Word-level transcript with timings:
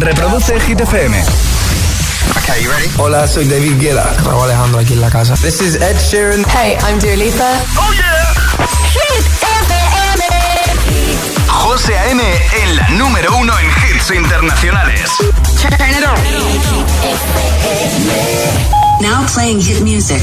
Reproduce 0.00 0.58
Hit 0.66 0.80
FM. 0.80 1.14
Okay, 2.38 2.62
you 2.62 2.70
ready? 2.70 2.88
Hola, 2.98 3.26
soy 3.28 3.46
David 3.46 3.78
Guetta. 3.80 4.12
Raúl 4.24 4.44
Alejandro 4.44 4.80
aquí 4.80 4.92
en 4.94 5.00
la 5.00 5.10
casa. 5.10 5.34
This 5.36 5.60
is 5.60 5.76
Ed 5.76 5.96
Sheeran. 5.98 6.44
Hey, 6.48 6.76
I'm 6.82 6.98
Dua 6.98 7.16
Lipa. 7.16 7.50
¡Oh, 7.76 7.92
yeah! 7.92 8.34
Hit 8.92 9.24
FM. 9.42 10.24
José 11.48 11.96
A.M. 11.98 12.22
en 12.62 12.76
la 12.76 12.88
número 12.90 13.36
uno 13.36 13.52
en 13.58 13.66
hits 13.66 14.10
internacionales. 14.10 15.10
Turn 15.60 15.90
it 15.90 16.04
on. 16.04 16.18
Now 19.00 19.24
playing 19.32 19.60
hit 19.60 19.80
music. 19.80 20.22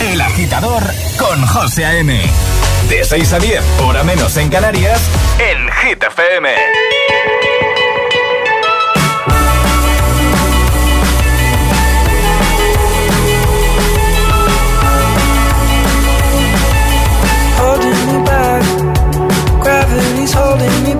El 0.00 0.20
agitador 0.20 0.82
con 1.18 1.46
José 1.46 1.84
A.M. 1.86 2.20
De 2.88 3.04
6 3.04 3.32
a 3.32 3.38
10, 3.38 3.62
hora 3.80 4.02
menos 4.02 4.36
en 4.36 4.48
Canarias, 4.50 5.00
en 5.38 5.68
Hit 5.72 6.02
FM. 6.02 6.48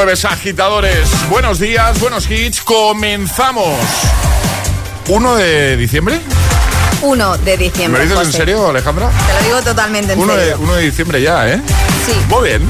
jueves, 0.00 0.24
agitadores. 0.24 1.10
Buenos 1.28 1.58
días, 1.58 2.00
buenos 2.00 2.30
hits. 2.30 2.62
Comenzamos. 2.62 3.78
¿1 5.06 5.34
de 5.34 5.76
diciembre? 5.76 6.18
1 7.02 7.36
de 7.36 7.44
¿Me 7.44 7.56
diciembre. 7.64 8.06
lo 8.06 8.08
dices 8.08 8.26
en 8.28 8.32
serio, 8.32 8.70
Alejandra? 8.70 9.10
Te 9.10 9.34
lo 9.34 9.40
digo 9.42 9.62
totalmente 9.62 10.14
en 10.14 10.20
1 10.20 10.36
de, 10.36 10.40
serio. 10.40 10.58
1 10.58 10.72
de 10.72 10.82
diciembre 10.82 11.20
ya, 11.20 11.46
¿eh? 11.50 11.60
Sí. 12.06 12.14
Muy 12.30 12.48
bien. 12.48 12.62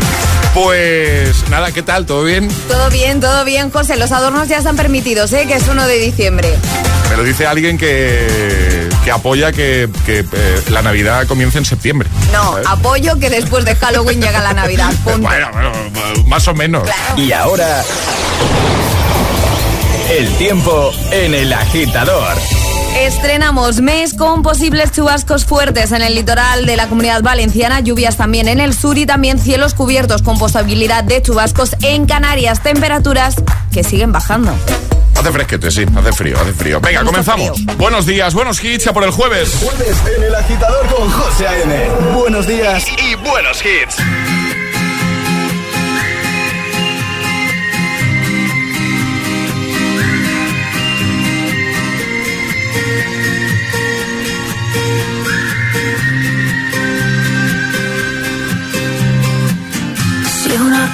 Pues 0.54 1.48
nada, 1.50 1.70
¿qué 1.70 1.84
tal? 1.84 2.04
¿Todo 2.04 2.24
bien? 2.24 2.48
Todo 2.66 2.90
bien, 2.90 3.20
todo 3.20 3.44
bien, 3.44 3.70
José. 3.70 3.96
Los 3.96 4.10
adornos 4.10 4.48
ya 4.48 4.58
están 4.58 4.74
permitidos, 4.74 5.32
¿eh? 5.32 5.46
Que 5.46 5.54
es 5.54 5.68
1 5.68 5.86
de 5.86 5.98
diciembre. 5.98 6.52
Me 7.10 7.16
lo 7.16 7.22
dice 7.22 7.46
alguien 7.46 7.78
que, 7.78 8.88
que 9.04 9.10
apoya 9.12 9.52
que, 9.52 9.88
que, 10.04 10.20
eh, 10.20 10.62
la 10.70 10.82
Navidad 10.82 11.28
comience 11.28 11.58
en 11.58 11.64
septiembre. 11.64 12.08
No, 12.32 12.52
¿sabes? 12.52 12.66
apoyo 12.68 13.18
que 13.20 13.30
después 13.30 13.64
de 13.64 13.76
Halloween 13.76 14.20
llega 14.20 14.40
la 14.40 14.52
Navidad. 14.52 14.92
Punto. 15.04 15.28
Bueno, 15.28 15.48
bueno, 15.52 15.72
más 16.26 16.46
o 16.48 16.54
menos. 16.54 16.88
Y 17.16 17.32
ahora. 17.32 17.82
El 20.10 20.28
tiempo 20.36 20.92
en 21.12 21.34
el 21.34 21.52
agitador. 21.52 22.36
Estrenamos 22.98 23.80
mes 23.80 24.14
con 24.14 24.42
posibles 24.42 24.90
chubascos 24.90 25.44
fuertes 25.44 25.92
en 25.92 26.02
el 26.02 26.16
litoral 26.16 26.66
de 26.66 26.76
la 26.76 26.88
comunidad 26.88 27.22
valenciana, 27.22 27.78
lluvias 27.80 28.16
también 28.16 28.48
en 28.48 28.58
el 28.58 28.74
sur 28.74 28.98
y 28.98 29.06
también 29.06 29.38
cielos 29.38 29.74
cubiertos 29.74 30.22
con 30.22 30.36
posibilidad 30.38 31.04
de 31.04 31.22
chubascos 31.22 31.76
en 31.82 32.06
Canarias, 32.06 32.60
temperaturas 32.62 33.36
que 33.72 33.84
siguen 33.84 34.10
bajando. 34.10 34.52
Hace 35.16 35.30
fresquete, 35.30 35.70
sí, 35.70 35.84
hace 35.96 36.12
frío, 36.12 36.36
hace 36.40 36.52
frío. 36.52 36.80
Venga, 36.80 37.00
Mucho 37.00 37.12
comenzamos. 37.12 37.50
frío. 37.52 37.76
Buenos 37.78 38.06
días, 38.06 38.34
buenos 38.34 38.62
hits, 38.64 38.84
ya 38.86 38.92
por 38.92 39.04
el 39.04 39.10
jueves. 39.12 39.52
Jueves 39.62 39.96
en 40.16 40.22
el 40.24 40.34
agitador 40.34 40.86
con 40.88 41.08
José 41.10 41.46
A.M. 41.46 41.88
Buenos 42.14 42.46
días. 42.48 42.84
Y 43.06 43.14
buenos 43.14 43.58
hits. 43.64 43.96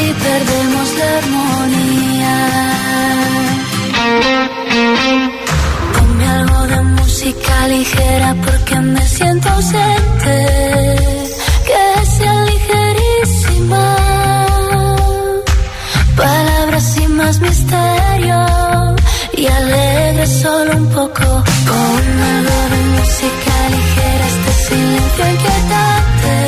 y 0.00 0.12
perdemos 0.24 0.88
la 0.98 1.08
armonía. 1.18 2.36
Ponme 5.94 6.26
algo 6.28 6.60
de 6.72 6.80
música 6.98 7.68
ligera 7.68 8.34
porque 8.44 8.76
me 8.80 9.02
siento 9.06 9.48
ausente. 9.48 10.36
Que 11.68 12.06
sea 12.16 12.44
ligerísima. 12.52 13.86
Palabras 16.16 16.84
sin 16.94 17.16
más 17.16 17.40
misterio 17.40 18.40
y 19.36 19.46
alegre 19.46 20.26
solo 20.26 20.76
un 20.76 20.86
poco. 20.90 21.26
Ponme 21.70 22.24
algo 22.36 22.58
de 22.72 22.80
música 22.96 23.54
ligera 23.74 24.26
este 24.32 24.52
silencio 24.66 25.24
inquietante. 25.34 26.47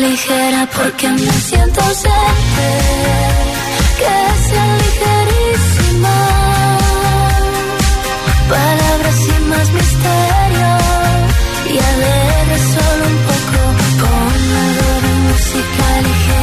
ligera 0.00 0.66
porque 0.74 1.08
me 1.08 1.32
siento 1.48 1.80
cerca 1.80 2.68
que 4.00 4.16
sea 4.46 4.68
ligerísima. 4.84 6.16
Palabras 8.48 9.16
sin 9.24 9.48
más 9.50 9.68
misterio 9.78 10.70
y 11.72 11.74
alegre 11.92 12.56
solo 12.74 13.02
un 13.12 13.18
poco 13.30 13.60
con 14.02 14.32
la 14.54 14.96
música 15.28 15.86
ligera. 16.06 16.39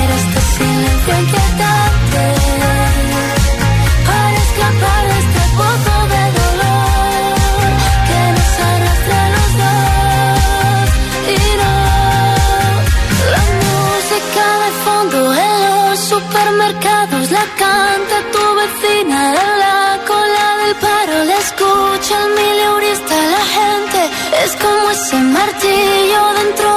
ese 25.07 25.23
martillo 25.23 26.33
dentro 26.33 26.76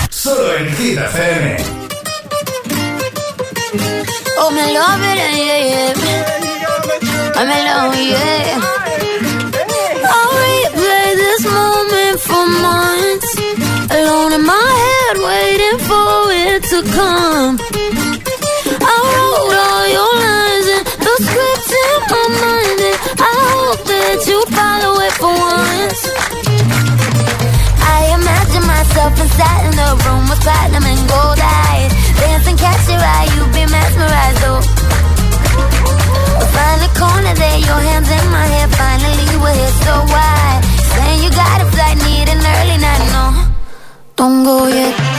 Yet. 44.21 45.10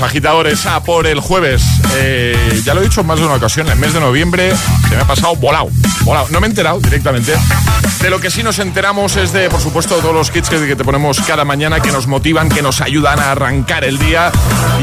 Agitadores, 0.00 0.66
a 0.66 0.82
por 0.82 1.06
el 1.06 1.20
jueves. 1.20 1.62
Eh, 1.94 2.62
ya 2.64 2.74
lo 2.74 2.80
he 2.80 2.84
dicho 2.84 3.00
en 3.00 3.06
más 3.06 3.18
de 3.18 3.24
una 3.24 3.34
ocasión, 3.34 3.68
el 3.68 3.76
mes 3.76 3.92
de 3.92 4.00
noviembre 4.00 4.52
se 4.88 4.96
me 4.96 5.02
ha 5.02 5.06
pasado 5.06 5.34
volado. 5.36 5.70
Volado. 6.02 6.28
No 6.30 6.40
me 6.40 6.46
he 6.46 6.50
enterado 6.50 6.80
directamente. 6.80 7.32
De 8.02 8.10
lo 8.10 8.20
que 8.20 8.30
sí 8.30 8.42
nos 8.42 8.58
enteramos 8.58 9.16
es 9.16 9.32
de, 9.32 9.48
por 9.48 9.60
supuesto, 9.60 9.96
todos 9.96 10.14
los 10.14 10.30
kits 10.30 10.48
que, 10.48 10.76
te 10.76 10.84
ponemos 10.84 11.20
cada 11.20 11.44
mañana 11.44 11.80
que 11.80 11.90
nos 11.90 12.06
motivan, 12.06 12.48
que 12.48 12.62
nos 12.62 12.80
ayudan 12.80 13.18
a 13.18 13.32
arrancar 13.32 13.84
el 13.84 13.98
día. 13.98 14.30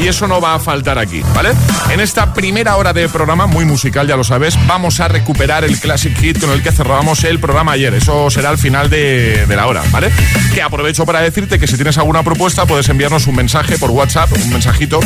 Y 0.02 0.08
eso 0.08 0.26
no 0.26 0.40
va 0.40 0.54
a 0.54 0.58
faltar 0.58 0.98
aquí, 0.98 1.22
¿vale? 1.34 1.52
En 1.90 2.00
esta 2.00 2.34
primera 2.34 2.76
hora 2.76 2.92
de 2.92 3.08
programa, 3.08 3.46
muy 3.46 3.64
musical, 3.64 4.06
ya 4.06 4.16
lo 4.16 4.24
sabes, 4.24 4.58
vamos 4.66 5.00
a 5.00 5.08
recuperar 5.08 5.64
el 5.64 5.78
Classic 5.78 6.16
Hit 6.18 6.40
con 6.40 6.50
el 6.50 6.62
que 6.62 6.72
cerrábamos 6.72 7.24
el 7.24 7.38
programa 7.38 7.72
ayer. 7.72 7.94
Eso 7.94 8.30
será 8.30 8.50
al 8.50 8.58
final 8.58 8.90
de, 8.90 9.46
de 9.46 9.56
la 9.56 9.66
hora, 9.66 9.82
¿vale? 9.90 10.10
Que 10.52 10.62
aprovecho 10.62 11.06
para 11.06 11.20
decirte 11.20 11.58
que 11.58 11.66
si 11.66 11.76
tienes 11.76 11.96
alguna 11.98 12.22
propuesta, 12.22 12.66
puedes 12.66 12.88
enviarnos 12.88 13.26
un 13.26 13.36
mensaje 13.36 13.78
por 13.78 13.90
WhatsApp, 13.90 14.32
un 14.32 14.50
mensajito, 14.50 15.00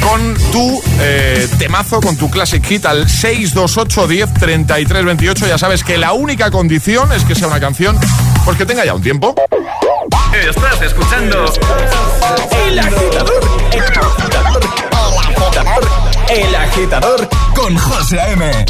con 0.00 0.34
tu 0.52 0.82
eh, 1.00 1.48
temazo, 1.58 2.00
con 2.00 2.16
tu 2.16 2.30
Classic 2.30 2.64
Hit 2.64 2.86
al 2.86 3.08
628 3.08 4.08
10 4.08 4.34
33 4.34 5.04
28. 5.04 5.46
Ya 5.46 5.58
sabes 5.58 5.84
que 5.84 5.98
la 5.98 6.12
única 6.12 6.50
condición 6.50 7.12
es 7.12 7.24
que 7.24 7.34
sea 7.38 7.46
una 7.46 7.60
canción 7.60 7.96
pues 8.44 8.58
que 8.58 8.66
tenga 8.66 8.84
ya 8.84 8.94
un 8.94 9.02
tiempo. 9.02 9.32
Estás 10.32 10.82
escuchando 10.82 11.44
El 12.66 12.78
agitador. 12.80 13.40
El 13.72 13.82
agitador. 13.84 14.60
El 15.08 15.36
agitador. 15.36 15.84
El 16.30 16.54
agitador 16.56 17.28
con 17.54 17.76
José 17.76 18.20
A.M. 18.20 18.64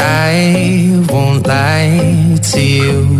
I 0.00 1.04
won't 1.10 1.46
lie 1.46 2.38
to 2.40 2.60
you. 2.60 3.19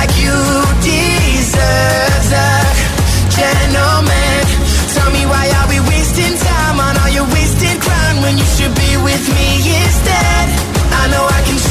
when 8.31 8.37
you 8.37 8.45
should 8.45 8.73
be 8.75 8.95
with 9.03 9.27
me 9.35 9.47
instead. 9.83 10.47
I 11.03 11.07
know 11.11 11.25
I 11.27 11.41
can. 11.45 11.70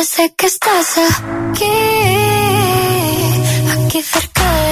desde 0.00 0.32
que 0.32 0.46
estás 0.46 0.96
aquí, 0.96 1.64
aquí 3.74 4.02
cerca 4.02 4.50
de 4.62 4.69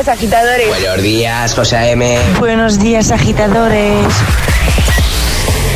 días, 0.00 0.08
agitadores. 0.08 0.68
Buenos 0.68 1.02
días, 1.02 1.54
José 1.54 1.90
M. 1.90 2.18
Buenos 2.38 2.78
días, 2.78 3.10
agitadores. 3.10 4.06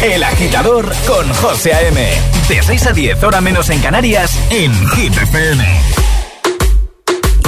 El 0.02 0.22
agitador 0.22 0.90
con 1.06 1.32
José 1.34 1.74
A.M. 1.74 2.10
De 2.48 2.62
6 2.62 2.86
a 2.86 2.92
10, 2.92 3.22
hora 3.22 3.40
menos 3.42 3.68
en 3.68 3.80
Canarias, 3.80 4.30
en 4.50 4.72
Hit 4.90 5.14
FM. 5.14 5.64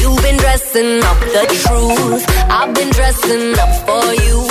You've 0.03 0.23
been 0.23 0.37
dressing 0.37 1.03
up 1.03 1.19
the 1.33 1.47
truth. 1.63 2.27
I've 2.51 2.75
been 2.75 2.91
dressing 2.91 3.55
up 3.59 3.73
for 3.87 4.15
you. 4.15 4.47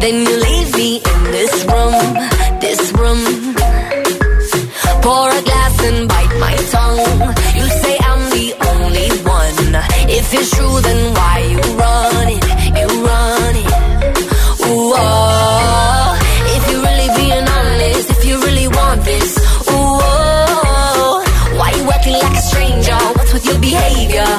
Then 0.00 0.22
you 0.22 0.36
leave 0.36 0.76
me 0.76 0.96
in 0.96 1.24
this 1.32 1.64
room, 1.64 2.14
this 2.60 2.92
room. 2.92 3.54
Pour 5.02 5.28
a 5.28 5.42
glass 5.42 5.84
and 5.84 6.08
bite 6.08 6.38
my 6.38 6.56
tongue. 6.70 7.34
You 7.56 7.68
say 7.68 7.93
If 10.08 10.32
it's 10.32 10.50
true, 10.56 10.80
then 10.80 11.14
why 11.14 11.38
you 11.50 11.60
running? 11.82 12.42
You 12.78 12.86
running? 13.08 13.68
Ooh, 14.66 14.92
oh. 14.94 16.18
If 16.54 16.62
you're 16.70 16.82
really 16.88 17.10
being 17.18 17.46
honest, 17.58 18.10
if 18.10 18.24
you 18.24 18.40
really 18.40 18.68
want 18.68 19.04
this, 19.04 19.38
ooh, 19.70 19.98
oh. 20.06 21.24
Why 21.58 21.70
you 21.78 21.90
acting 21.90 22.14
like 22.14 22.36
a 22.36 22.42
stranger? 22.42 22.98
What's 23.16 23.32
with 23.32 23.46
your 23.46 23.58
behavior? 23.58 24.30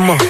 Come 0.00 0.10
on. 0.12 0.29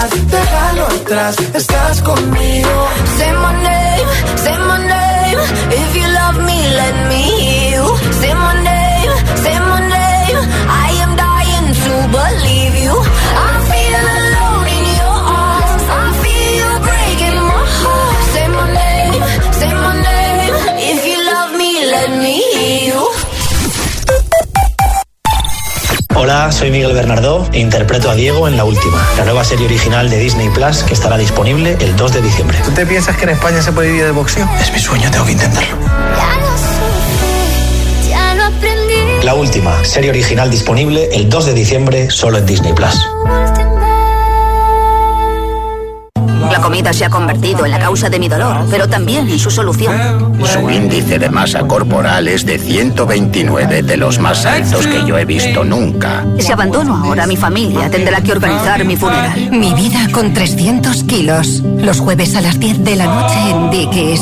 déjalo 0.00 0.86
atrás, 0.86 1.36
estás 1.54 2.02
conmigo. 2.02 2.88
Say 3.18 3.32
my 3.44 3.52
name, 3.68 4.08
say 4.44 4.58
my 4.58 4.78
name. 4.94 5.38
If 5.70 5.96
you 5.96 6.06
love 6.20 6.38
me, 6.48 6.58
let 6.80 6.94
me 7.10 7.22
hear 7.40 7.76
you. 7.76 7.86
Say 8.20 8.34
my 8.34 8.54
name, 8.70 9.12
say 9.44 9.56
my 9.70 9.80
name. 9.96 10.38
I 10.84 10.88
am 11.04 11.12
dying 11.16 11.68
to 11.84 11.94
believe 12.18 12.74
you. 12.84 12.94
I 13.46 13.50
feel 13.68 13.81
Hola, 26.22 26.52
soy 26.52 26.70
Miguel 26.70 26.92
Bernardó 26.92 27.48
e 27.52 27.58
interpreto 27.58 28.08
a 28.08 28.14
Diego 28.14 28.46
en 28.46 28.56
La 28.56 28.64
Última, 28.64 29.04
la 29.16 29.24
nueva 29.24 29.42
serie 29.42 29.66
original 29.66 30.08
de 30.08 30.20
Disney 30.20 30.50
Plus 30.50 30.84
que 30.84 30.94
estará 30.94 31.18
disponible 31.18 31.76
el 31.80 31.96
2 31.96 32.12
de 32.12 32.22
diciembre. 32.22 32.58
¿Tú 32.64 32.70
te 32.70 32.86
piensas 32.86 33.16
que 33.16 33.24
en 33.24 33.30
España 33.30 33.60
se 33.60 33.72
puede 33.72 33.88
vivir 33.88 34.04
de 34.04 34.12
boxeo? 34.12 34.48
Es 34.60 34.72
mi 34.72 34.78
sueño, 34.78 35.10
tengo 35.10 35.24
que 35.24 35.32
intentarlo. 35.32 35.76
La 39.24 39.34
Última, 39.34 39.84
serie 39.84 40.10
original 40.10 40.48
disponible 40.48 41.08
el 41.12 41.28
2 41.28 41.46
de 41.46 41.54
diciembre 41.54 42.08
solo 42.12 42.38
en 42.38 42.46
Disney 42.46 42.72
Plus. 42.72 42.94
Comida 46.62 46.92
se 46.92 47.04
ha 47.04 47.10
convertido 47.10 47.64
en 47.64 47.72
la 47.72 47.80
causa 47.80 48.08
de 48.08 48.20
mi 48.20 48.28
dolor, 48.28 48.66
pero 48.70 48.88
también 48.88 49.28
en 49.28 49.38
su 49.38 49.50
solución. 49.50 50.36
Su 50.44 50.70
índice 50.70 51.18
de 51.18 51.28
masa 51.28 51.66
corporal 51.66 52.28
es 52.28 52.46
de 52.46 52.56
129 52.58 53.82
de 53.82 53.96
los 53.96 54.20
más 54.20 54.46
altos 54.46 54.86
que 54.86 55.04
yo 55.04 55.18
he 55.18 55.24
visto 55.24 55.64
nunca. 55.64 56.24
Si 56.38 56.52
abandono 56.52 56.96
ahora 56.96 57.24
a 57.24 57.26
mi 57.26 57.36
familia, 57.36 57.90
tendrá 57.90 58.20
que 58.20 58.30
organizar 58.30 58.84
mi 58.84 58.96
funeral. 58.96 59.50
Mi 59.50 59.74
vida 59.74 60.08
con 60.12 60.32
300 60.32 61.02
kilos. 61.04 61.62
Los 61.78 61.98
jueves 61.98 62.36
a 62.36 62.40
las 62.40 62.60
10 62.60 62.84
de 62.84 62.96
la 62.96 63.06
noche 63.06 63.50
en 63.50 63.70
Dickies. 63.70 64.20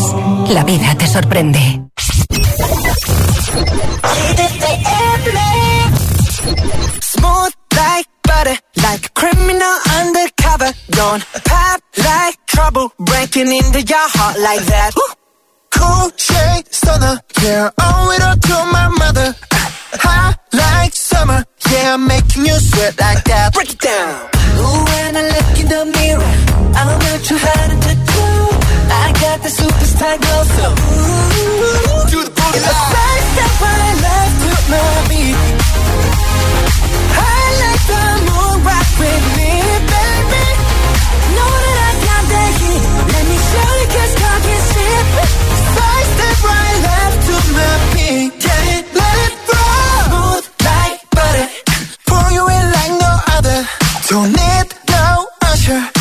La 0.48 0.64
vida 0.64 0.94
te 0.96 1.06
sorprende. 1.06 1.82
Smooth 7.02 7.52
like 7.76 8.08
butter, 8.22 8.56
like 8.76 9.06
a 9.06 9.10
criminal 9.10 9.76
undercover. 10.00 10.72
Don't 10.90 11.22
pop 11.32 11.40
like 11.44 11.49
trouble, 12.80 12.94
breaking 12.98 13.52
into 13.52 13.80
your 13.82 14.08
heart 14.16 14.38
like 14.38 14.64
that. 14.66 14.92
Ooh. 14.96 15.14
Cool 15.70 16.10
shade 16.16 16.66
stunner, 16.72 17.20
yeah, 17.42 17.70
owe 17.78 18.10
it 18.14 18.22
all 18.22 18.36
to 18.36 18.56
my 18.72 18.88
mother. 18.98 19.34
Hot 20.02 20.36
like 20.52 20.94
summer, 20.94 21.44
yeah, 21.70 21.94
I'm 21.94 22.06
making 22.06 22.46
you 22.46 22.54
sweat 22.54 22.98
like 22.98 23.24
that. 23.24 23.54
Break 23.54 23.70
it 23.70 23.78
down. 23.78 24.28
Ooh, 24.58 24.84
when 24.90 25.16
I 25.16 25.22
look 25.30 25.60
in 25.60 25.68
the 25.68 25.82
mirror, 25.96 26.32
I 26.74 26.80
know 26.86 26.98
that 26.98 27.22
you're 27.30 27.38
hard 27.38 27.70
to 27.86 27.92
do. 28.12 28.26
I 28.90 29.06
got 29.22 29.38
the 29.42 29.50
superstar 29.50 30.16
glow, 30.20 30.42
so 30.56 30.66
ooh, 30.74 32.10
do 32.10 32.18
the 32.24 32.32
booty. 32.34 32.58
It's 32.58 32.66
the 32.66 32.76
first 32.92 33.26
step 33.32 33.52
when 33.62 33.78
I 33.78 33.92
left 34.04 34.36
to 34.42 34.70
my 34.70 35.59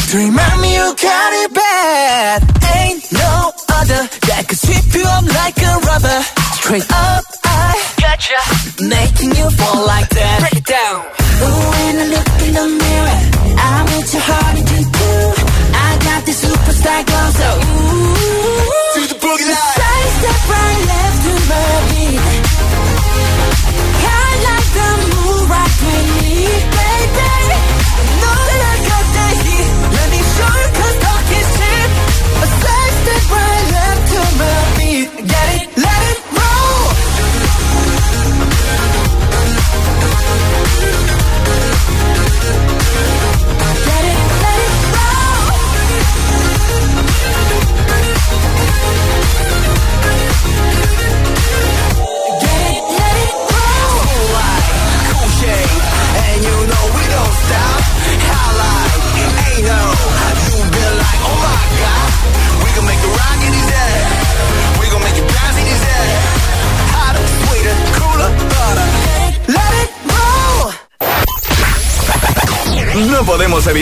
to 0.09 0.17
remind 0.17 0.61
me 0.61 0.73
you 0.73 0.95
got 0.97 1.31
it 1.45 1.53
bad. 1.53 2.41
Ain't 2.81 3.05
no 3.13 3.53
other 3.77 4.01
that 4.25 4.45
could 4.49 4.57
sweep 4.57 4.89
you 4.97 5.05
up 5.05 5.25
like 5.37 5.57
a 5.61 5.73
rubber. 5.85 6.19
Straight 6.57 6.89
up, 6.89 7.23
I 7.45 7.77
gotcha. 8.01 8.39
Making 8.81 9.37
you 9.37 9.45
fall 9.53 9.85
like 9.85 10.09
that. 10.09 10.37
Break 10.41 10.57
it 10.61 10.65
down. 10.65 11.05
Ooh, 11.45 11.61
when 11.77 11.93
I 12.01 12.05
look 12.09 12.29
in 12.41 12.51
the 12.57 12.67
mirror, 12.81 13.19
I'm 13.53 13.85
with 13.93 14.09
your 14.09 14.25
heart 14.25 14.57
into 14.57 14.81
do. 14.97 15.13
I 15.77 15.89
got 16.01 16.25
the 16.25 16.33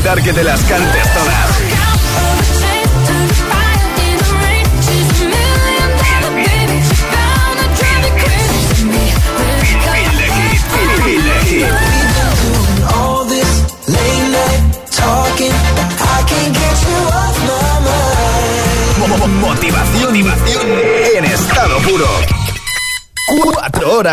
evitar 0.07 0.23
que 0.23 0.33
te 0.33 0.43
las 0.43 0.63
cantes 0.63 0.96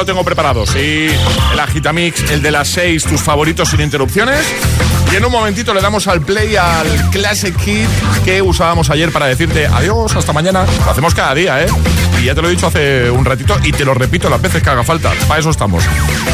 lo 0.00 0.06
tengo 0.06 0.24
preparado, 0.24 0.64
sí. 0.64 1.08
El 1.52 1.60
Agitamix, 1.60 2.30
el 2.30 2.40
de 2.40 2.50
las 2.50 2.68
6, 2.68 3.04
tus 3.04 3.20
favoritos 3.20 3.68
sin 3.68 3.82
interrupciones. 3.82 4.46
Y 5.12 5.16
en 5.16 5.24
un 5.26 5.30
momentito 5.30 5.74
le 5.74 5.82
damos 5.82 6.08
al 6.08 6.22
play 6.22 6.56
al 6.56 7.10
Classic 7.10 7.54
Kit 7.54 7.86
que 8.24 8.40
usábamos 8.40 8.88
ayer 8.88 9.12
para 9.12 9.26
decirte 9.26 9.66
adiós, 9.66 10.16
hasta 10.16 10.32
mañana. 10.32 10.64
Lo 10.86 10.90
hacemos 10.90 11.14
cada 11.14 11.34
día, 11.34 11.62
¿eh? 11.62 11.66
Y 12.18 12.24
ya 12.24 12.34
te 12.34 12.40
lo 12.40 12.48
he 12.48 12.52
dicho 12.52 12.68
hace 12.68 13.10
un 13.10 13.26
ratito 13.26 13.58
y 13.62 13.72
te 13.72 13.84
lo 13.84 13.92
repito 13.92 14.30
las 14.30 14.40
veces 14.40 14.62
que 14.62 14.70
haga 14.70 14.84
falta. 14.84 15.12
Para 15.28 15.38
eso 15.38 15.50
estamos. 15.50 15.84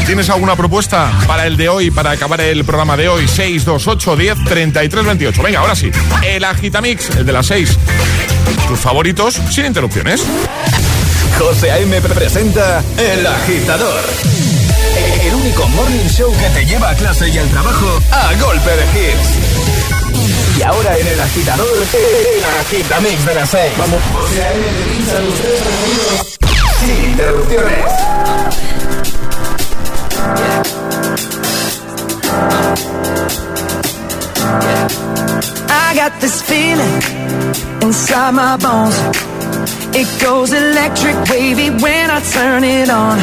¿Tienes 0.05 0.29
alguna 0.29 0.55
propuesta 0.55 1.11
para 1.27 1.45
el 1.45 1.57
de 1.57 1.67
hoy, 1.67 1.91
para 1.91 2.11
acabar 2.11 2.39
el 2.39 2.63
programa 2.63 2.95
de 2.95 3.09
hoy? 3.09 3.27
628 3.27 4.15
10 4.15 4.43
33 4.45 5.05
28. 5.05 5.43
Venga, 5.43 5.59
ahora 5.59 5.75
sí. 5.75 5.91
El 6.23 6.45
Agitamix, 6.45 7.09
el 7.17 7.25
de 7.25 7.33
las 7.33 7.47
6. 7.47 7.77
Tus 8.69 8.79
favoritos 8.79 9.41
sin 9.51 9.65
interrupciones. 9.65 10.23
José 11.37 11.71
A.M. 11.71 12.01
presenta 12.01 12.83
El 12.97 13.25
Agitador. 13.25 14.01
El 15.23 15.35
único 15.35 15.67
morning 15.69 16.07
show 16.09 16.31
que 16.37 16.49
te 16.49 16.65
lleva 16.65 16.89
a 16.89 16.95
clase 16.95 17.29
y 17.29 17.37
al 17.37 17.47
trabajo 17.49 17.99
a 18.11 18.33
golpe 18.35 18.69
de 18.69 18.83
hits. 18.93 20.57
Y 20.57 20.61
ahora 20.63 20.97
en 20.97 21.07
El 21.07 21.19
Agitador, 21.19 21.67
El 21.93 22.43
Agitamix 22.61 23.25
de 23.25 23.35
las 23.35 23.49
6. 23.49 23.73
Vamos. 23.77 24.01
José 24.13 24.43
A.M. 24.43 24.63
te 25.05 26.37
sin 26.79 27.11
interrupciones. 27.11 27.91
I 35.69 35.93
got 35.95 36.19
this 36.19 36.41
feeling 36.41 37.01
inside 37.81 38.33
my 38.33 38.57
bones. 38.57 39.36
It 39.99 40.21
goes 40.21 40.53
electric 40.53 41.17
wavy 41.27 41.71
when 41.71 42.11
I 42.11 42.21
turn 42.21 42.63
it 42.63 42.87
on. 42.87 43.17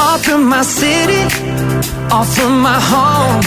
Off 0.00 0.24
from 0.24 0.48
my 0.48 0.62
city, 0.62 1.20
off 2.08 2.32
from 2.34 2.62
my 2.62 2.80
home. 2.80 3.44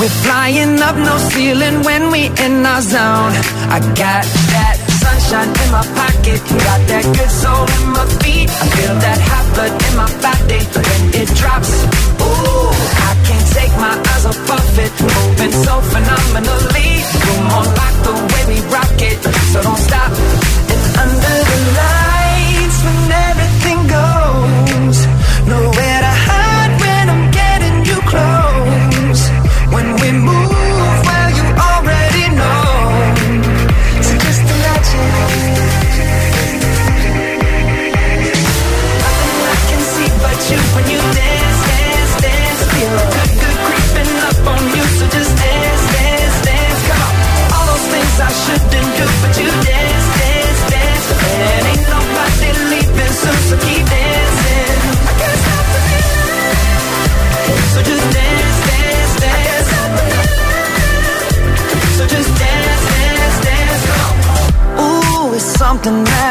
We're 0.00 0.16
flying 0.24 0.80
up 0.80 0.96
no 0.96 1.14
ceiling 1.28 1.82
when 1.84 2.10
we 2.10 2.32
in 2.40 2.64
our 2.64 2.80
zone. 2.80 3.36
I 3.68 3.84
got 4.00 4.24
that 4.56 4.76
sunshine 4.96 5.52
in 5.52 5.68
my 5.76 5.84
pocket, 5.92 6.40
got 6.40 6.80
that 6.88 7.04
good 7.20 7.32
soul 7.42 7.68
in 7.68 7.84
my 8.00 8.06
feet. 8.24 8.48
I 8.48 8.64
feel 8.72 8.96
that 9.04 9.20
hot 9.20 9.46
blood 9.52 9.74
in 9.76 9.94
my 10.00 10.08
body 10.24 10.60
when 10.72 11.02
it 11.20 11.28
drops. 11.36 11.72
Ooh, 12.16 12.72
I 13.08 13.12
can't 13.28 13.48
take 13.52 13.74
my 13.76 13.92
eyes 13.92 14.24
off 14.24 14.40
of 14.56 14.78
it, 14.80 14.92
moving 15.04 15.52
so 15.52 15.74
phenomenally. 15.92 16.90
You're 17.28 17.44
more 17.44 17.68
like 17.76 17.96
the 18.08 18.14
way 18.32 18.42
we 18.48 18.58
rock 18.72 18.96
it, 19.04 19.20
so 19.52 19.60
don't 19.60 19.76
stop. 19.76 20.41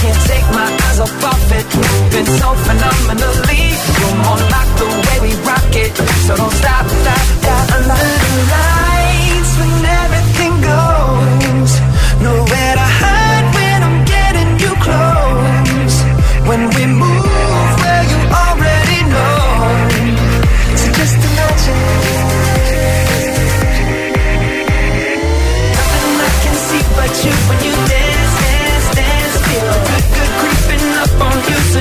can't 0.00 0.20
take 0.32 0.48
my 0.56 0.68
eyes 0.86 1.00
off 1.00 1.24
of 1.32 1.52
it, 1.52 1.66
moving 1.76 2.28
so 2.40 2.48
phenomenally. 2.66 3.62
You're 4.00 4.18
more 4.24 4.42
like 4.54 4.70
the 4.80 4.88
way 5.04 5.16
we 5.28 5.32
rock 5.44 5.74
it, 5.76 5.92
so 6.26 6.36
don't 6.36 6.52
stop, 6.52 6.86
stop, 6.88 7.26
stop. 7.40 7.72
Under 7.76 8.00
the 8.22 8.30
lights, 8.50 8.79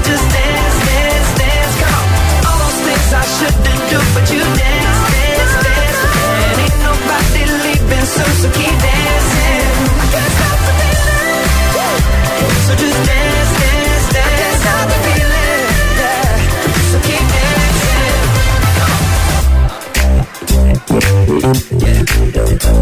just 0.09 0.25
dance, 0.33 0.77
dance, 0.89 1.29
dance. 1.37 1.73
Come 1.81 1.93
on. 1.93 2.05
All 2.49 2.57
those 2.65 2.79
things 2.85 3.07
I 3.13 3.23
shouldn't 3.37 3.83
do, 3.93 3.99
but 4.15 4.25
you 4.33 4.41
dance, 4.41 5.01
dance, 5.13 5.53
dance. 5.65 6.01
And 6.49 6.57
ain't 6.65 6.79
nobody 6.89 7.43
leaving, 7.65 8.07
so, 8.15 8.23
so 8.41 8.47
keep 8.57 8.75
dancing. 8.89 9.69
I 10.01 10.05
can't 10.13 10.33
stop 10.37 10.57
the 10.65 10.73
feeling. 10.79 11.45
So 12.65 12.71
just 12.81 12.99
dance, 13.09 13.51
dance, 13.61 14.05
dance. 14.15 14.29
I 14.29 14.33
can't 14.39 14.57
stop 14.63 14.83
the 14.89 14.97
feeling. 15.05 15.65
So 16.89 16.97
keep 17.07 17.23
dancing. 17.35 18.17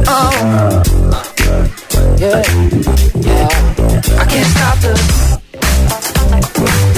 Oh. 0.07 0.31
Yeah. 2.23 2.41
Yeah. 3.27 4.21
I 4.21 4.25
can't 4.31 4.49
stop 4.55 4.77
the 4.79 5.36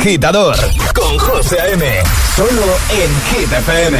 agitador 0.00 0.56
con 0.94 1.18
José 1.18 1.60
A.M. 1.60 1.84
Solo 2.34 2.78
en 2.90 3.10
Hit 3.28 3.52
FM. 3.52 3.98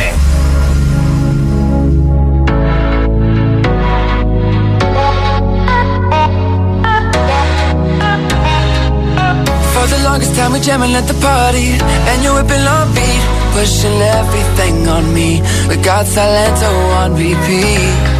For 9.74 9.86
the 9.88 10.02
longest 10.04 10.34
time 10.36 10.52
we 10.52 10.60
jamming 10.60 10.94
at 10.94 11.06
the 11.06 11.14
party 11.20 11.76
And 12.08 12.24
you're 12.24 12.34
whipping 12.34 12.66
on 12.66 12.94
beat 12.94 13.22
Pushing 13.52 14.00
everything 14.00 14.88
on 14.88 15.12
me 15.12 15.42
We 15.68 15.76
got 15.76 16.06
Salento 16.06 16.70
on 17.02 17.12
repeat 17.14 18.19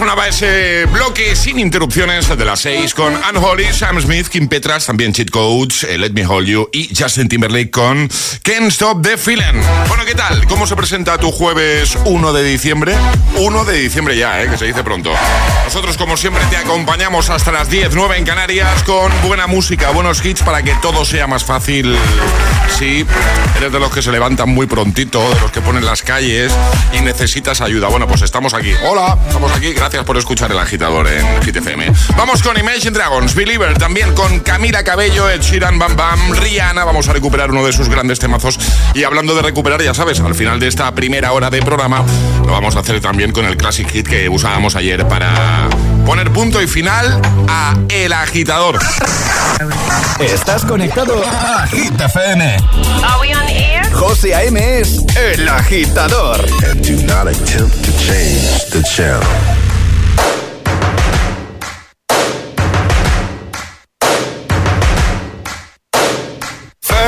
Sonaba 0.00 0.28
ese 0.28 0.86
bloque 0.86 1.36
sin 1.36 1.58
interrupciones 1.58 2.26
de 2.26 2.42
las 2.42 2.60
6 2.60 2.94
con 2.94 3.14
Anne 3.22 3.38
Holly, 3.38 3.66
Sam 3.70 4.00
Smith, 4.00 4.28
Kim 4.28 4.48
Petras, 4.48 4.86
también 4.86 5.12
Cheat 5.12 5.28
Codes, 5.28 5.84
eh, 5.84 5.98
Let 5.98 6.12
Me 6.12 6.26
Hold 6.26 6.48
You 6.48 6.70
y 6.72 6.88
Justin 6.98 7.28
Timberlake 7.28 7.70
con 7.70 8.08
Can't 8.42 8.68
Stop 8.68 9.02
the 9.02 9.18
Feeling. 9.18 9.60
Bueno, 9.88 10.06
¿qué 10.06 10.14
tal? 10.14 10.46
¿Cómo 10.46 10.66
se 10.66 10.74
presenta 10.74 11.18
tu 11.18 11.30
jueves 11.30 11.98
1 12.06 12.32
de 12.32 12.42
diciembre? 12.42 12.94
1 13.36 13.64
de 13.66 13.78
diciembre 13.78 14.16
ya, 14.16 14.42
¿eh? 14.42 14.48
que 14.48 14.56
se 14.56 14.64
dice 14.64 14.82
pronto. 14.82 15.12
Nosotros, 15.64 15.98
como 15.98 16.16
siempre, 16.16 16.42
te 16.48 16.56
acompañamos 16.56 17.28
hasta 17.28 17.52
las 17.52 17.68
10, 17.68 17.90
9 17.94 18.16
en 18.16 18.24
Canarias 18.24 18.82
con 18.84 19.12
buena 19.28 19.48
música, 19.48 19.90
buenos 19.90 20.24
hits 20.24 20.42
para 20.42 20.62
que 20.62 20.74
todo 20.76 21.04
sea 21.04 21.26
más 21.26 21.44
fácil. 21.44 21.94
Sí, 22.78 23.04
eres 23.58 23.70
de 23.70 23.78
los 23.78 23.92
que 23.92 24.00
se 24.00 24.10
levantan 24.10 24.48
muy 24.48 24.66
prontito, 24.66 25.20
de 25.34 25.40
los 25.40 25.50
que 25.50 25.60
ponen 25.60 25.84
las 25.84 26.00
calles 26.00 26.50
y 26.94 27.02
necesitas 27.02 27.60
ayuda. 27.60 27.88
Bueno, 27.88 28.08
pues 28.08 28.22
estamos 28.22 28.54
aquí. 28.54 28.72
Hola, 28.88 29.18
estamos 29.28 29.52
aquí. 29.52 29.74
Gracias 29.74 29.89
por 30.04 30.16
escuchar 30.16 30.52
el 30.52 30.58
agitador 30.58 31.08
en 31.08 31.26
GTFM. 31.40 31.92
Vamos 32.16 32.42
con 32.42 32.56
Imagine 32.56 32.92
Dragons, 32.92 33.34
Believer, 33.34 33.76
también 33.76 34.14
con 34.14 34.38
Camila 34.40 34.84
Cabello, 34.84 35.28
Ed 35.28 35.40
Sheeran, 35.40 35.78
Bam 35.78 35.96
Bam, 35.96 36.32
Rihanna. 36.32 36.84
Vamos 36.84 37.08
a 37.08 37.12
recuperar 37.12 37.50
uno 37.50 37.66
de 37.66 37.72
sus 37.72 37.88
grandes 37.88 38.20
temazos. 38.20 38.58
Y 38.94 39.02
hablando 39.02 39.34
de 39.34 39.42
recuperar, 39.42 39.82
ya 39.82 39.92
sabes, 39.92 40.20
al 40.20 40.34
final 40.34 40.60
de 40.60 40.68
esta 40.68 40.94
primera 40.94 41.32
hora 41.32 41.50
de 41.50 41.60
programa, 41.60 42.04
lo 42.46 42.52
vamos 42.52 42.76
a 42.76 42.80
hacer 42.80 43.00
también 43.00 43.32
con 43.32 43.44
el 43.44 43.56
Classic 43.56 43.88
Hit 43.90 44.06
que 44.06 44.28
usábamos 44.28 44.76
ayer 44.76 45.06
para 45.08 45.68
poner 46.06 46.30
punto 46.30 46.62
y 46.62 46.68
final 46.68 47.20
a 47.48 47.74
El 47.88 48.12
Agitador. 48.12 48.78
Estás 50.20 50.64
conectado 50.64 51.20
a 51.24 51.66
Hit 51.66 52.00
FM. 52.00 52.56
José 53.92 54.34
A.M. 54.34 54.80
es 54.80 55.04
El 55.16 55.48
Agitador. 55.48 56.40
And 56.70 56.80
do 56.86 57.02
not 57.06 57.26
attempt 57.26 57.84
to 57.84 57.92
change 57.98 58.70
the 58.70 58.82
channel. 58.82 59.20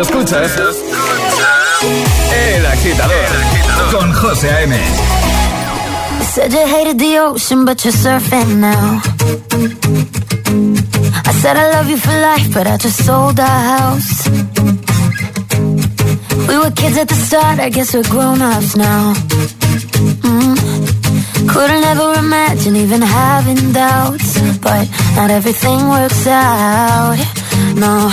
Escuchas 0.00 0.52
El 2.32 2.66
Agitador 2.66 3.28
con 3.90 4.12
José 4.12 4.48
A.M. 4.48 4.76
Said 6.32 6.52
you 6.52 6.66
hated 6.66 6.98
the 6.98 7.18
ocean, 7.18 7.64
but 7.64 7.84
you're 7.84 7.92
surfing 7.92 8.60
now. 8.60 9.00
I 11.26 11.32
said 11.40 11.56
I 11.56 11.70
love 11.72 11.90
you 11.90 11.96
for 11.96 12.12
life, 12.12 12.54
but 12.54 12.68
I 12.68 12.76
just 12.76 13.04
sold 13.04 13.40
our 13.40 13.60
house. 13.74 14.28
We 16.48 16.56
were 16.58 16.70
kids 16.70 16.96
at 16.96 17.08
the 17.08 17.16
start, 17.16 17.58
I 17.58 17.68
guess 17.68 17.92
we're 17.92 18.08
grown 18.08 18.40
ups 18.40 18.76
now. 18.76 19.14
Mm. 20.22 21.48
Couldn't 21.48 21.84
ever 21.84 22.14
imagine 22.20 22.76
even 22.76 23.02
having 23.02 23.72
doubts, 23.72 24.38
but 24.60 24.86
not 25.16 25.30
everything 25.30 25.88
works 25.88 26.26
out. 26.28 27.16
No, 27.74 28.12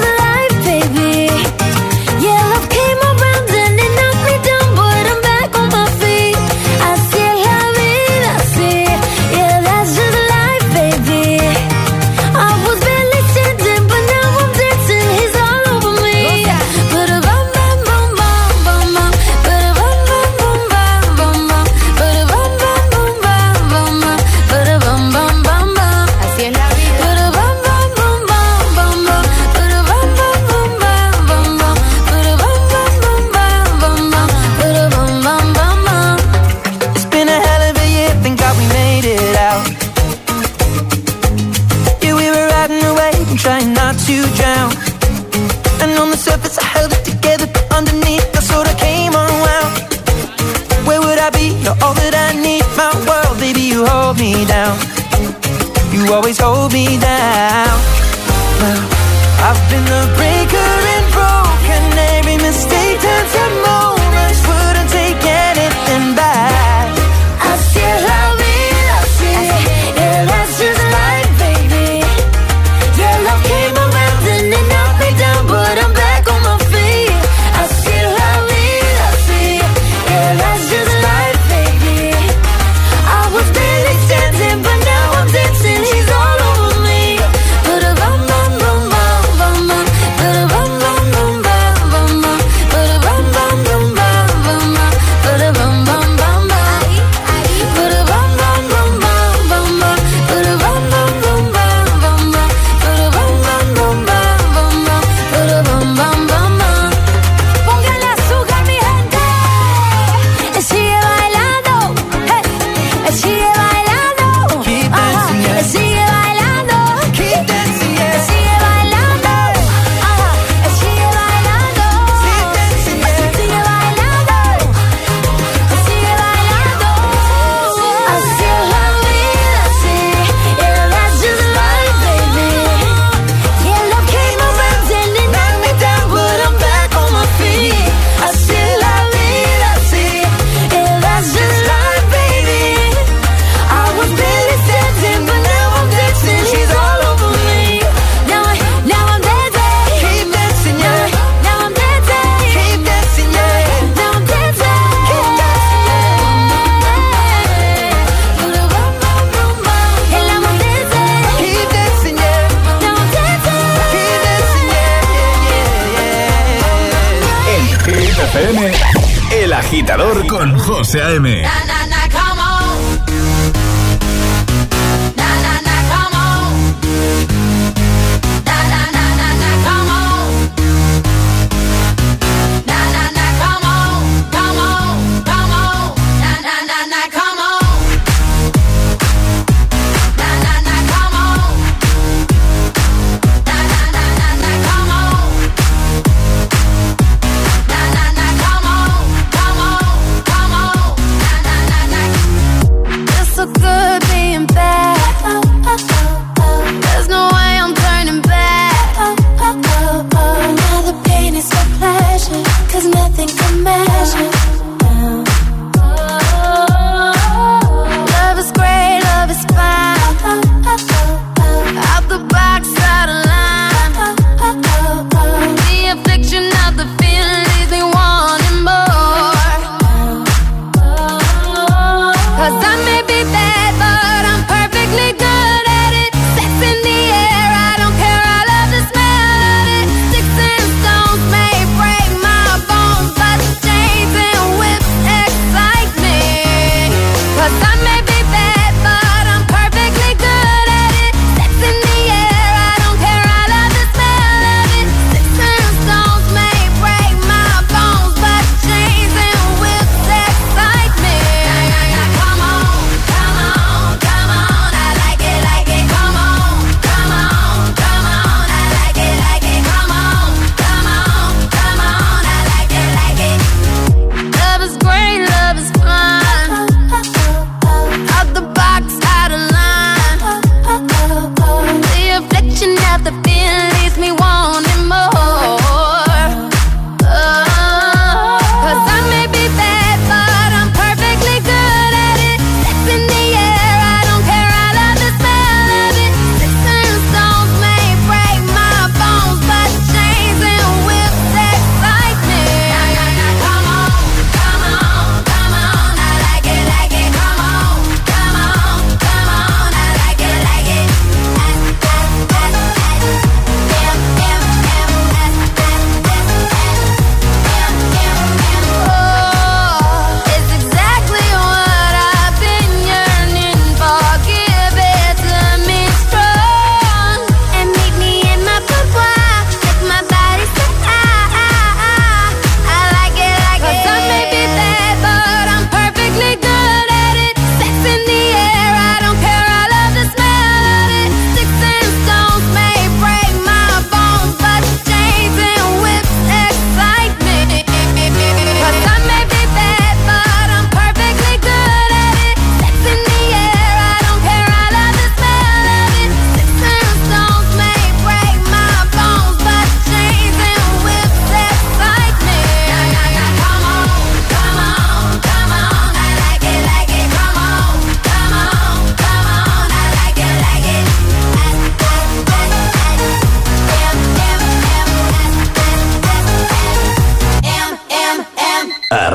con 170.91 171.70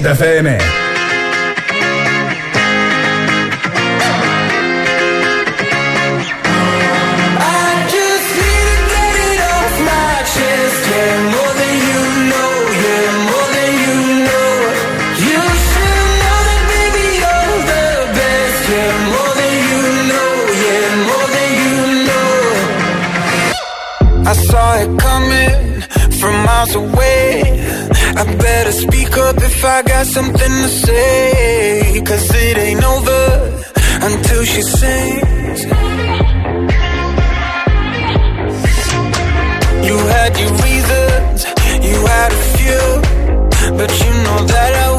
Hit 0.00 0.16
FM. 0.16 0.59
till 34.40 34.54
she 34.54 34.62
sings. 34.62 35.64
You 39.86 39.96
had 40.14 40.32
your 40.40 40.52
reasons, 40.64 41.44
you 41.88 41.98
had 42.06 42.30
a 42.32 42.42
few, 42.56 42.84
but 43.76 43.90
you 44.02 44.12
know 44.24 44.40
that 44.52 44.72
I 44.86 44.89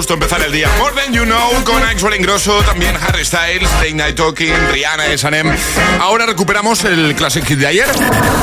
gusto 0.00 0.14
empezar 0.14 0.40
el 0.40 0.50
día. 0.50 0.66
More 0.78 0.94
Than 0.94 1.12
You 1.12 1.24
Know 1.24 1.62
con 1.62 1.82
Axel 1.82 2.14
Ingrosso, 2.14 2.62
también 2.62 2.96
Harry 2.96 3.22
Styles, 3.22 3.70
Late 3.74 3.92
Night 3.92 4.16
Talking, 4.16 4.50
Rihanna, 4.72 5.04
S&M. 5.08 5.54
Ahora 6.00 6.24
recuperamos 6.24 6.82
el 6.84 7.14
Classic 7.14 7.44
Hit 7.44 7.58
de 7.58 7.66
ayer. 7.66 7.86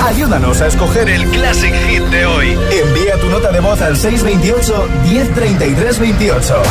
Ayúdanos 0.05 0.61
a 0.61 0.67
escoger 0.67 1.09
el 1.09 1.27
Classic 1.31 1.73
Hit 1.87 2.03
de 2.03 2.27
hoy. 2.27 2.55
Envía 2.71 3.19
tu 3.19 3.27
nota 3.29 3.51
de 3.51 3.59
voz 3.59 3.81
al 3.81 3.97
628 3.97 4.87
1033 5.09 5.97
28. 5.97 6.63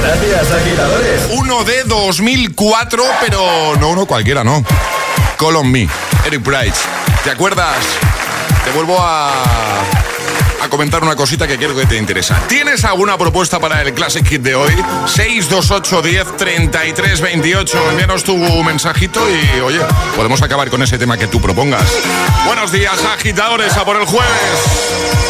Gracias, 0.00 0.52
agitadores. 0.52 1.22
Uno 1.32 1.64
de 1.64 1.82
2004, 1.82 3.02
pero 3.22 3.74
no 3.80 3.88
uno 3.88 4.06
cualquiera, 4.06 4.44
no. 4.44 4.64
Call 5.36 5.56
on 5.56 5.68
Me, 5.68 5.88
Eric 6.26 6.42
Price. 6.42 6.78
¿Te 7.24 7.30
acuerdas? 7.32 7.76
Te 8.64 8.70
vuelvo 8.70 8.96
a, 9.00 9.32
a 10.62 10.68
comentar 10.68 11.02
una 11.02 11.16
cosita 11.16 11.46
que 11.48 11.56
creo 11.56 11.74
que 11.74 11.86
te 11.86 11.96
interesa. 11.96 12.40
¿Tienes 12.48 12.84
alguna 12.84 13.18
propuesta 13.18 13.58
para 13.58 13.82
el 13.82 13.92
Classic 13.94 14.24
Hit 14.26 14.42
de 14.42 14.54
hoy? 14.54 14.72
628 15.06 16.02
10 16.02 16.36
33 16.36 17.20
28. 17.20 17.90
Envíanos 17.90 18.22
tu 18.22 18.36
mensajito 18.62 19.20
y, 19.28 19.60
oye, 19.60 19.80
podemos 20.14 20.40
acabar 20.42 20.70
con 20.70 20.82
ese 20.82 20.98
tema 20.98 21.16
que 21.18 21.26
tú 21.26 21.40
propongas. 21.40 21.84
Buenos 22.46 22.70
días, 22.70 23.04
agitadores, 23.04 23.76
a 23.76 23.84
por 23.84 23.96
el 23.96 24.06
jueves. 24.06 25.21